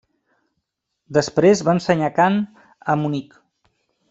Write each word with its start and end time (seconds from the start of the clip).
Després 1.17 1.61
va 1.69 1.77
ensenyar 1.79 2.11
cant 2.19 2.41
a 2.95 3.01
Munic. 3.03 3.39